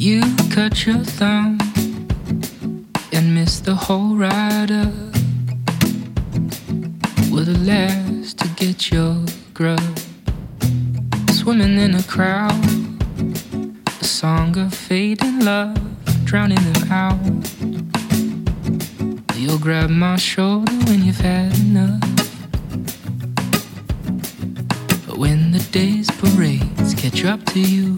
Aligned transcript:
You 0.00 0.22
cut 0.50 0.86
your 0.86 1.04
thumb 1.04 1.58
and 3.12 3.34
missed 3.34 3.66
the 3.66 3.74
whole 3.74 4.16
ride 4.16 4.70
up. 4.70 4.94
With 7.30 7.48
the 7.52 7.58
last 7.66 8.38
to 8.38 8.48
get 8.56 8.90
your 8.90 9.22
grub. 9.52 9.98
Swimming 11.32 11.78
in 11.78 11.96
a 11.96 12.02
crowd, 12.04 12.64
a 14.00 14.04
song 14.04 14.56
of 14.56 14.72
fading 14.72 15.40
love, 15.40 15.76
drowning 16.24 16.64
them 16.72 16.90
out. 16.90 17.20
You'll 19.36 19.58
grab 19.58 19.90
my 19.90 20.16
shoulder 20.16 20.72
when 20.86 21.04
you've 21.04 21.20
had 21.20 21.54
enough. 21.58 22.00
But 25.06 25.18
when 25.18 25.50
the 25.50 25.68
day's 25.70 26.10
parades 26.12 26.94
catch 26.94 27.26
up 27.26 27.44
to 27.52 27.60
you, 27.60 27.96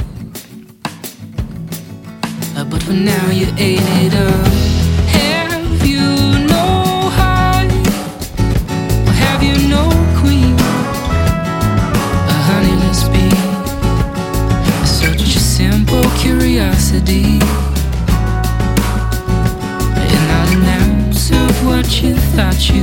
but 2.71 2.83
for 2.83 2.93
now 2.93 3.31
you 3.31 3.47
ate 3.57 3.81
it 3.81 4.15
up. 4.15 4.47
Have 5.09 5.87
you 5.87 6.01
no 6.47 7.11
heart? 7.19 7.73
Or 9.07 9.13
have 9.13 9.43
you 9.43 9.57
no 9.69 9.91
queen? 10.21 10.55
A 12.29 12.37
honeyless 12.49 13.09
bee. 13.13 13.33
A 14.83 15.41
simple 15.41 16.05
curiosity. 16.19 17.41
And 20.11 20.25
not 20.29 20.49
an 20.55 20.65
ounce 20.81 21.31
of 21.31 21.67
what 21.67 22.03
you 22.03 22.15
thought 22.35 22.69
you 22.69 22.82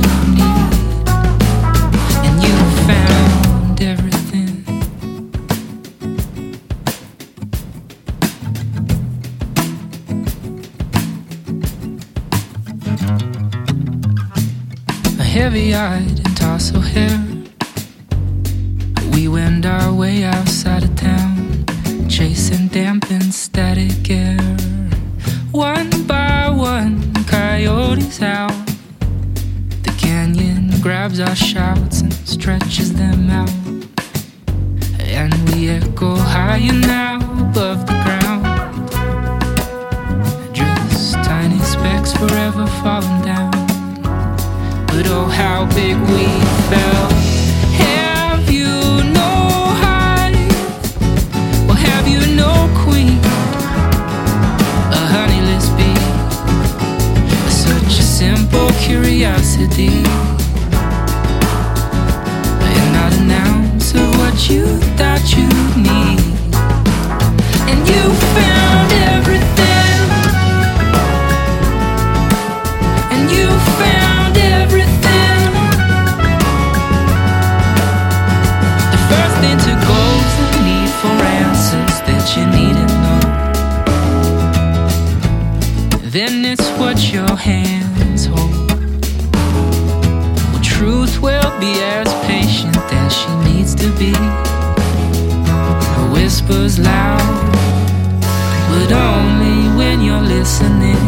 A 15.18 15.22
heavy 15.22 15.72
eyed 15.74 16.18
and 16.26 16.36
tousled 16.36 16.86
hair. 16.86 17.24
We 19.12 19.28
wend 19.28 19.64
our 19.64 19.94
way 19.94 20.24
outside 20.24 20.82
of 20.82 20.96
town, 20.96 21.64
chasing 22.08 22.66
damp 22.66 23.08
and 23.12 23.32
static 23.32 24.10
air. 24.10 24.40
One 25.52 26.04
by 26.08 26.48
one, 26.50 27.14
coyotes 27.26 28.22
out. 28.22 28.50
The 29.84 29.94
canyon 29.96 30.80
grabs 30.80 31.20
our 31.20 31.36
shouts 31.36 32.00
and 32.00 32.12
stretches 32.12 32.92
them 32.94 33.30
out. 33.30 33.50
And 34.98 35.32
we 35.50 35.68
echo 35.68 36.16
higher 36.16 36.72
now 36.72 37.18
above 37.40 37.86
the 37.86 37.99
forever 42.20 42.66
falling 42.82 43.22
down. 43.22 43.50
But 44.88 45.06
oh, 45.08 45.24
how 45.24 45.64
big 45.74 45.96
we 46.12 46.26
fell. 46.68 47.08
Have 47.84 48.50
you 48.50 48.68
no 49.20 49.32
hive? 49.82 50.52
Or 51.66 51.76
have 51.88 52.06
you 52.06 52.20
no 52.42 52.52
queen? 52.84 53.16
A 54.98 55.02
honeyless 55.14 55.68
bee. 55.76 55.96
Such 57.48 57.98
a 57.98 58.06
simple 58.20 58.68
curiosity. 58.86 60.04
And 62.76 62.88
not 62.98 63.12
an 63.20 63.30
ounce 63.30 63.94
of 63.94 64.08
what 64.18 64.36
you 64.50 64.66
thought 64.98 65.09
Then 86.12 86.44
it's 86.44 86.68
what 86.70 87.12
your 87.12 87.36
hands 87.36 88.26
hold. 88.26 88.72
Well, 90.50 90.60
truth 90.60 91.22
will 91.22 91.52
be 91.60 91.72
as 91.82 92.12
patient 92.26 92.76
as 92.76 93.16
she 93.16 93.32
needs 93.48 93.76
to 93.76 93.88
be. 93.96 94.12
Her 95.94 96.12
whispers 96.12 96.80
loud, 96.80 97.22
but 98.70 98.90
only 98.90 99.68
when 99.78 100.00
you're 100.00 100.20
listening. 100.20 100.98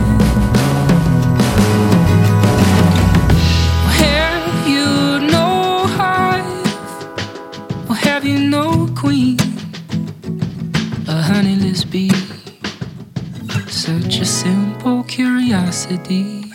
Curiosity. 15.52 16.50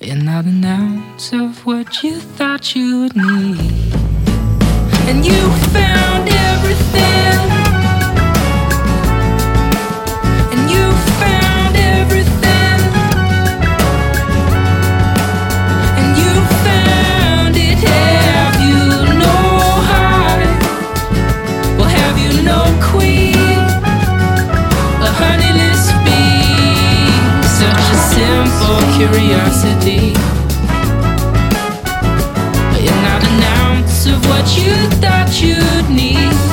And 0.00 0.24
not 0.24 0.46
an 0.46 0.64
ounce 0.64 1.30
of 1.34 1.66
what 1.66 2.02
you 2.02 2.18
thought 2.18 2.74
you'd 2.74 3.14
need. 3.14 3.94
And 5.06 5.24
you 5.24 5.50
found 5.76 6.30
everything. 6.30 7.40
And 10.52 10.70
you 10.70 10.92
found 11.20 11.76
everything. 11.76 12.80
And 15.98 16.10
you 16.22 16.32
found 16.64 17.54
it. 17.68 17.78
Have 17.86 18.56
you 18.66 18.78
no 19.24 19.36
heart? 19.90 20.42
Well, 21.78 21.88
have 21.88 22.18
you 22.18 22.42
no 22.42 22.60
queen? 22.82 23.31
Curiosity. 29.08 30.14
And 32.86 32.98
not 33.02 33.22
an 33.30 33.42
ounce 33.58 34.06
of 34.06 34.24
what 34.26 34.46
you 34.56 34.74
thought 35.00 35.40
you'd 35.42 35.90
need. 35.90 36.51